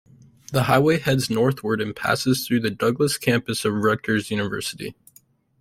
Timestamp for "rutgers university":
3.75-4.95